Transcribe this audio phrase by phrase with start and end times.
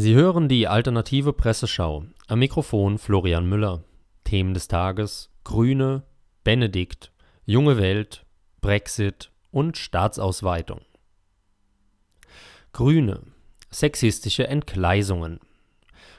[0.00, 2.04] Sie hören die alternative Presseschau.
[2.28, 3.82] Am Mikrofon Florian Müller.
[4.22, 6.04] Themen des Tages: Grüne,
[6.44, 7.10] Benedikt,
[7.44, 8.24] Junge Welt,
[8.60, 10.82] Brexit und Staatsausweitung.
[12.72, 13.22] Grüne.
[13.70, 15.40] Sexistische Entgleisungen.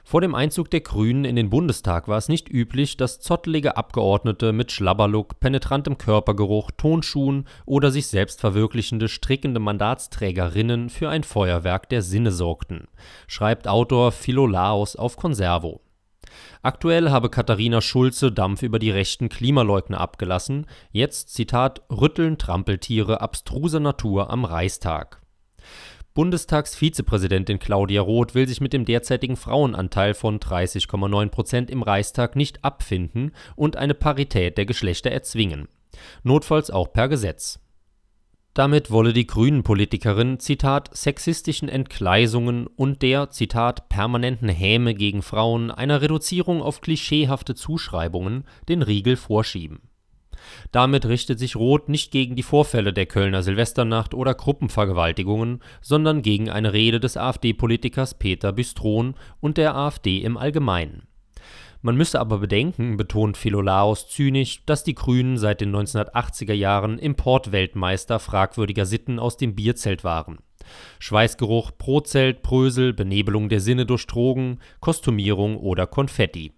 [0.03, 4.53] Vor dem Einzug der Grünen in den Bundestag war es nicht üblich, dass zottelige Abgeordnete
[4.53, 12.01] mit Schlabberlook, penetrantem Körpergeruch, Tonschuhen oder sich selbst verwirklichende strickende Mandatsträgerinnen für ein Feuerwerk der
[12.01, 12.87] Sinne sorgten,
[13.27, 15.81] schreibt Autor Philolaos auf Conservo.
[16.61, 23.79] Aktuell habe Katharina Schulze Dampf über die rechten Klimaleugner abgelassen, jetzt Zitat rütteln Trampeltiere abstruser
[23.79, 25.21] Natur am Reichstag.
[26.19, 32.65] Bundestagsvizepräsidentin Claudia Roth will sich mit dem derzeitigen Frauenanteil von 30,9 Prozent im Reichstag nicht
[32.65, 35.69] abfinden und eine Parität der Geschlechter erzwingen.
[36.23, 37.61] Notfalls auch per Gesetz.
[38.53, 46.01] Damit wolle die Grünen-Politikerin, Zitat, sexistischen Entgleisungen und der, Zitat, permanenten Häme gegen Frauen, einer
[46.01, 49.88] Reduzierung auf klischeehafte Zuschreibungen, den Riegel vorschieben.
[50.71, 56.49] Damit richtet sich Roth nicht gegen die Vorfälle der Kölner Silvesternacht oder Gruppenvergewaltigungen, sondern gegen
[56.49, 61.03] eine Rede des AfD-Politikers Peter Bistron und der AfD im Allgemeinen.
[61.81, 68.19] Man müsse aber bedenken, betont Philolaos zynisch, dass die Grünen seit den 1980er Jahren Importweltmeister
[68.19, 70.39] fragwürdiger Sitten aus dem Bierzelt waren.
[70.99, 76.51] Schweißgeruch, Brotzelt, Brösel, Benebelung der Sinne durch Drogen, Kostümierung oder Konfetti.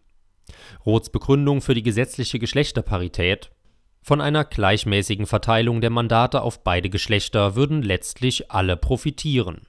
[0.87, 3.51] Roths Begründung für die gesetzliche Geschlechterparität
[4.01, 9.67] von einer gleichmäßigen Verteilung der Mandate auf beide Geschlechter würden letztlich alle profitieren.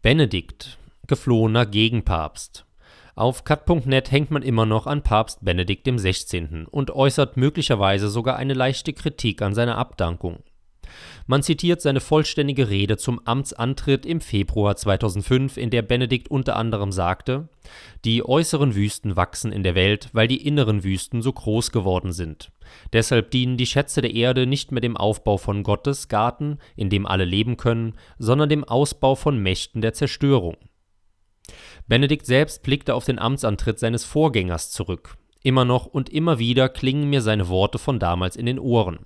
[0.00, 2.66] Benedikt, geflohener Gegenpapst.
[3.14, 6.64] Auf cut.net hängt man immer noch an Papst Benedikt XVI.
[6.70, 10.42] und äußert möglicherweise sogar eine leichte Kritik an seiner Abdankung.
[11.26, 16.92] Man zitiert seine vollständige Rede zum Amtsantritt im Februar 2005, in der Benedikt unter anderem
[16.92, 17.48] sagte:
[18.04, 22.52] Die äußeren Wüsten wachsen in der Welt, weil die inneren Wüsten so groß geworden sind.
[22.92, 27.06] Deshalb dienen die Schätze der Erde nicht mehr dem Aufbau von Gottes Garten, in dem
[27.06, 30.56] alle leben können, sondern dem Ausbau von Mächten der Zerstörung.
[31.86, 35.16] Benedikt selbst blickte auf den Amtsantritt seines Vorgängers zurück.
[35.42, 39.00] Immer noch und immer wieder klingen mir seine Worte von damals in den Ohren.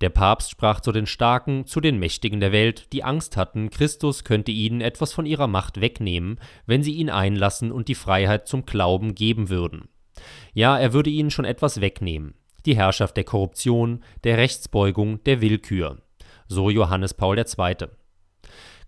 [0.00, 4.24] Der Papst sprach zu den Starken, zu den Mächtigen der Welt, die Angst hatten, Christus
[4.24, 8.64] könnte ihnen etwas von ihrer Macht wegnehmen, wenn sie ihn einlassen und die Freiheit zum
[8.64, 9.88] Glauben geben würden.
[10.52, 12.34] Ja, er würde ihnen schon etwas wegnehmen.
[12.66, 15.98] Die Herrschaft der Korruption, der Rechtsbeugung, der Willkür.
[16.48, 17.88] So Johannes Paul II.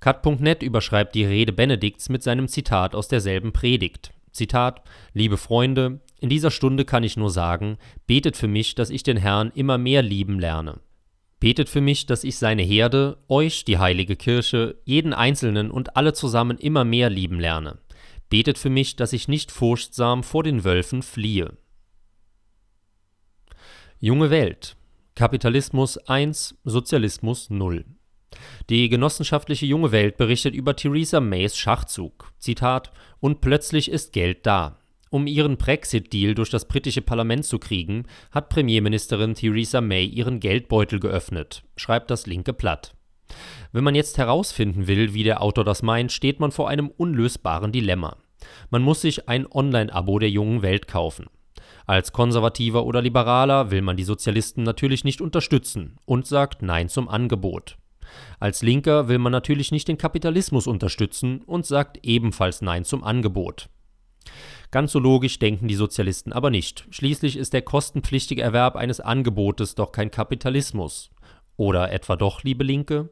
[0.01, 4.13] Cut.net überschreibt die Rede Benedikts mit seinem Zitat aus derselben Predigt.
[4.33, 9.03] Zitat: Liebe Freunde, in dieser Stunde kann ich nur sagen, betet für mich, dass ich
[9.03, 10.81] den Herrn immer mehr lieben lerne.
[11.41, 16.13] Betet für mich, dass ich seine Herde, euch, die heilige Kirche, jeden Einzelnen und alle
[16.13, 17.79] zusammen immer mehr lieben lerne.
[18.29, 21.57] Betet für mich, dass ich nicht furchtsam vor den Wölfen fliehe.
[23.99, 24.77] Junge Welt.
[25.15, 27.85] Kapitalismus 1, Sozialismus 0.
[28.69, 32.33] Die genossenschaftliche Junge Welt berichtet über Theresa Mays Schachzug.
[32.39, 34.80] Zitat: Und plötzlich ist Geld da.
[35.13, 41.01] Um ihren Brexit-Deal durch das britische Parlament zu kriegen, hat Premierministerin Theresa May ihren Geldbeutel
[41.01, 42.95] geöffnet, schreibt das linke Blatt.
[43.73, 47.73] Wenn man jetzt herausfinden will, wie der Autor das meint, steht man vor einem unlösbaren
[47.73, 48.17] Dilemma.
[48.71, 51.27] Man muss sich ein Online-Abo der jungen Welt kaufen.
[51.87, 57.09] Als Konservativer oder Liberaler will man die Sozialisten natürlich nicht unterstützen und sagt Nein zum
[57.09, 57.77] Angebot.
[58.39, 63.69] Als Linker will man natürlich nicht den Kapitalismus unterstützen und sagt ebenfalls Nein zum Angebot.
[64.71, 66.87] Ganz so logisch denken die Sozialisten aber nicht.
[66.91, 71.11] Schließlich ist der kostenpflichtige Erwerb eines Angebotes doch kein Kapitalismus.
[71.57, 73.11] Oder etwa doch, liebe Linke?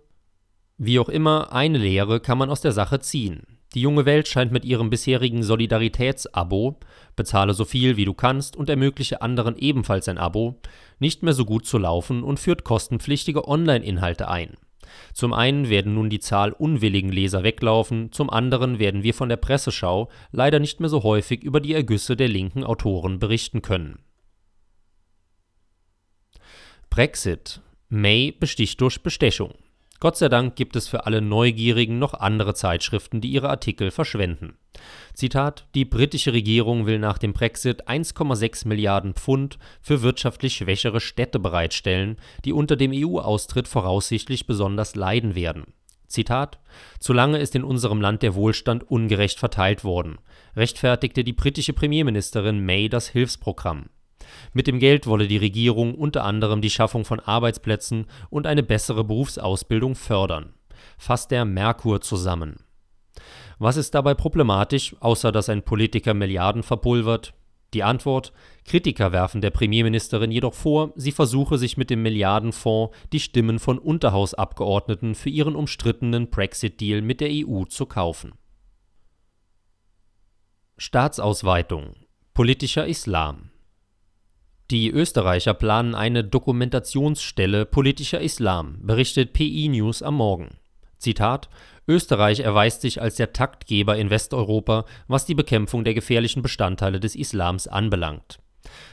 [0.76, 3.58] Wie auch immer, eine Lehre kann man aus der Sache ziehen.
[3.74, 6.78] Die junge Welt scheint mit ihrem bisherigen Solidaritätsabo,
[7.16, 10.60] bezahle so viel wie du kannst und ermögliche anderen ebenfalls ein Abo,
[11.00, 14.56] nicht mehr so gut zu laufen und führt kostenpflichtige Online-Inhalte ein.
[15.12, 19.36] Zum einen werden nun die Zahl unwilligen Leser weglaufen, zum anderen werden wir von der
[19.36, 23.98] Presseschau leider nicht mehr so häufig über die Ergüsse der linken Autoren berichten können.
[26.90, 27.60] Brexit.
[27.90, 29.54] May besticht durch Bestechung.
[30.00, 34.56] Gott sei Dank gibt es für alle Neugierigen noch andere Zeitschriften, die ihre Artikel verschwenden.
[35.12, 41.40] Zitat: Die britische Regierung will nach dem Brexit 1,6 Milliarden Pfund für wirtschaftlich schwächere Städte
[41.40, 45.64] bereitstellen, die unter dem EU-Austritt voraussichtlich besonders leiden werden.
[46.06, 46.60] Zitat:
[47.00, 50.18] Zu lange ist in unserem Land der Wohlstand ungerecht verteilt worden,
[50.54, 53.90] rechtfertigte die britische Premierministerin May das Hilfsprogramm.
[54.52, 59.04] Mit dem Geld wolle die Regierung unter anderem die Schaffung von Arbeitsplätzen und eine bessere
[59.04, 60.54] Berufsausbildung fördern.
[60.96, 62.64] Fasst der Merkur zusammen.
[63.58, 67.34] Was ist dabei problematisch, außer dass ein Politiker Milliarden verpulvert?
[67.74, 68.32] Die Antwort:
[68.64, 73.78] Kritiker werfen der Premierministerin jedoch vor, sie versuche sich mit dem Milliardenfonds die Stimmen von
[73.78, 78.32] Unterhausabgeordneten für ihren umstrittenen Brexit-Deal mit der EU zu kaufen.
[80.78, 81.96] Staatsausweitung
[82.34, 83.50] Politischer Islam
[84.70, 90.58] die Österreicher planen eine Dokumentationsstelle politischer Islam, berichtet PI News am Morgen.
[90.98, 91.48] Zitat:
[91.86, 97.16] Österreich erweist sich als der Taktgeber in Westeuropa, was die Bekämpfung der gefährlichen Bestandteile des
[97.16, 98.40] Islams anbelangt.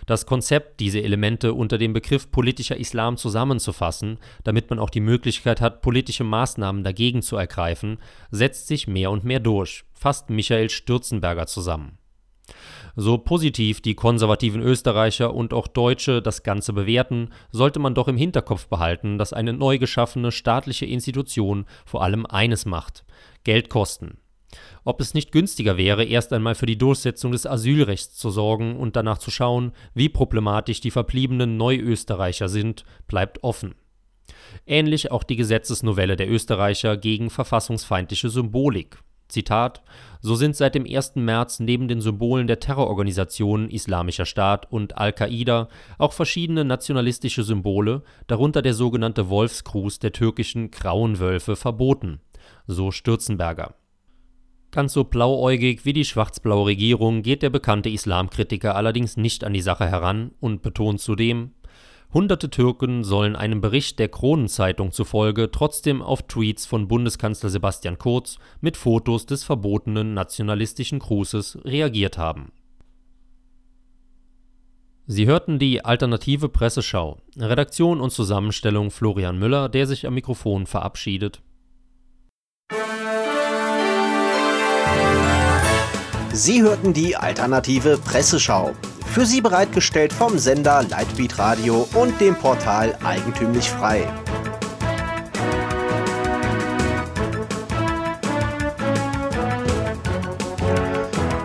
[0.05, 5.59] Das Konzept, diese Elemente unter dem Begriff politischer Islam zusammenzufassen, damit man auch die Möglichkeit
[5.59, 7.97] hat, politische Maßnahmen dagegen zu ergreifen,
[8.31, 11.97] setzt sich mehr und mehr durch, fasst Michael Stürzenberger zusammen.
[12.95, 18.17] So positiv die konservativen Österreicher und auch Deutsche das Ganze bewerten, sollte man doch im
[18.17, 23.05] Hinterkopf behalten, dass eine neu geschaffene staatliche Institution vor allem eines macht:
[23.43, 24.17] Geld kosten.
[24.85, 28.95] Ob es nicht günstiger wäre, erst einmal für die Durchsetzung des Asylrechts zu sorgen und
[28.95, 33.75] danach zu schauen, wie problematisch die verbliebenen Neuösterreicher sind, bleibt offen.
[34.65, 38.99] Ähnlich auch die Gesetzesnovelle der Österreicher gegen verfassungsfeindliche Symbolik.
[39.27, 39.83] Zitat:
[40.21, 41.15] So sind seit dem 1.
[41.15, 45.67] März neben den Symbolen der Terrororganisationen Islamischer Staat und Al-Qaida
[45.97, 52.19] auch verschiedene nationalistische Symbole, darunter der sogenannte Wolfsgruß der türkischen Grauen Wölfe, verboten,
[52.67, 53.75] so Stürzenberger.
[54.71, 59.61] Ganz so blauäugig wie die schwarz-blaue Regierung geht der bekannte Islamkritiker allerdings nicht an die
[59.61, 61.51] Sache heran und betont zudem
[62.15, 68.37] Hunderte Türken sollen einem Bericht der Kronenzeitung zufolge trotzdem auf Tweets von Bundeskanzler Sebastian Kurz
[68.61, 72.53] mit Fotos des verbotenen nationalistischen Grußes reagiert haben.
[75.07, 77.17] Sie hörten die alternative Presseschau.
[77.37, 81.41] Redaktion und Zusammenstellung Florian Müller, der sich am Mikrofon verabschiedet.
[86.31, 88.73] Sie hörten die alternative Presseschau.
[89.15, 94.05] Für Sie bereitgestellt vom Sender Lightbeat Radio und dem Portal Eigentümlich Frei.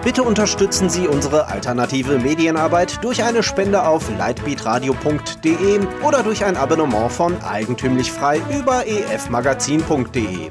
[0.03, 7.13] Bitte unterstützen Sie unsere alternative Medienarbeit durch eine Spende auf lightbeatradio.de oder durch ein Abonnement
[7.13, 10.51] von Eigentümlich Frei über efmagazin.de.